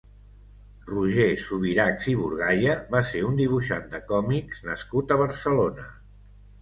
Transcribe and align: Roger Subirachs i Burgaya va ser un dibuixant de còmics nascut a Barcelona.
Roger 0.91 1.27
Subirachs 1.47 2.07
i 2.13 2.15
Burgaya 2.21 2.75
va 2.95 3.03
ser 3.11 3.23
un 3.29 3.37
dibuixant 3.43 3.87
de 3.95 4.01
còmics 4.13 4.65
nascut 4.71 5.15
a 5.17 5.23
Barcelona. 5.25 5.87